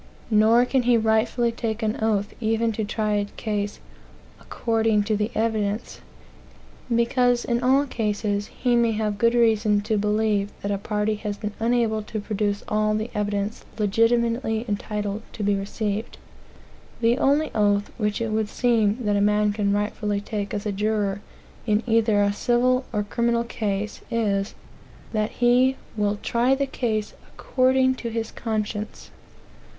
Nor 0.31 0.65
can 0.65 0.81
he 0.81 0.97
rightfully 0.97 1.51
take 1.51 1.83
an 1.83 1.95
oath 2.01 2.33
even 2.39 2.71
to 2.71 2.83
try 2.83 3.11
a 3.11 3.25
case 3.37 3.79
"according 4.39 5.03
to 5.03 5.15
the 5.15 5.29
evidence," 5.35 6.01
because 6.95 7.45
in 7.45 7.61
all 7.61 7.85
cases 7.85 8.47
he 8.47 8.75
may 8.75 8.93
have 8.93 9.19
good 9.19 9.35
reason 9.35 9.79
to 9.81 9.99
believe 9.99 10.51
that 10.63 10.71
a 10.71 10.79
party 10.79 11.13
has 11.17 11.37
been 11.37 11.53
unable 11.59 12.01
to 12.01 12.19
produce 12.19 12.63
all 12.67 12.95
the 12.95 13.11
evidence 13.13 13.63
legitimately 13.77 14.65
entitled 14.67 15.21
to 15.33 15.43
be 15.43 15.53
received. 15.53 16.17
The 16.99 17.19
only 17.19 17.51
oath 17.53 17.91
which 17.99 18.21
it 18.21 18.31
would 18.31 18.49
seem 18.49 18.97
that 19.03 19.15
a 19.15 19.21
man 19.21 19.53
can 19.53 19.71
rightfully 19.71 20.19
take 20.19 20.51
as 20.55 20.63
juror, 20.65 21.21
in 21.67 21.83
either 21.85 22.23
a 22.23 22.33
civil 22.33 22.85
or 22.91 23.03
criminal 23.03 23.43
case, 23.43 24.01
is, 24.09 24.55
that 25.13 25.29
he 25.29 25.75
"will 25.95 26.17
try 26.23 26.55
the 26.55 26.65
case 26.65 27.13
according 27.35 27.93
to 27.97 28.09
his 28.09 28.31
conscience." 28.31 29.11